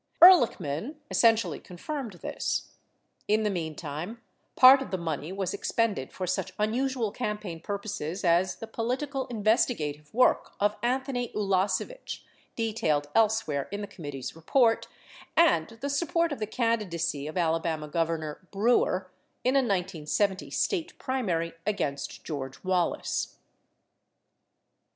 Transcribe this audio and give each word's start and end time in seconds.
87 0.23 0.31
Ehrlichman 0.49 0.95
essentially 1.11 1.59
confirmed 1.59 2.13
this. 2.23 2.69
88 3.29 3.33
In 3.35 3.43
the 3.43 3.49
meantime, 3.51 4.19
part 4.55 4.81
of 4.81 4.89
the 4.89 4.97
money 4.97 5.31
was 5.31 5.53
expended 5.53 6.11
for 6.11 6.25
such 6.25 6.53
unusual 6.57 7.11
campaign 7.11 7.59
purposes 7.59 8.23
as 8.23 8.55
the 8.55 8.65
political 8.65 9.27
investigative 9.27 10.11
work 10.11 10.53
of 10.59 10.75
Anthony 10.81 11.31
Ulasewicz, 11.35 12.23
detailed 12.55 13.09
elsewhere 13.13 13.67
in 13.71 13.81
the 13.81 13.85
committee's 13.85 14.35
report, 14.35 14.87
and 15.37 15.67
the 15.81 15.89
support 15.89 16.31
of 16.31 16.39
the 16.39 16.47
candidacy 16.47 17.27
of 17.27 17.37
Alabama 17.37 17.87
Governor 17.87 18.47
Brewer 18.49 19.11
in 19.43 19.53
a 19.55 19.59
1970 19.59 20.49
State 20.49 20.97
primary 20.97 21.53
against 21.67 22.23
George 22.23 22.63
Wallace. 22.63 23.37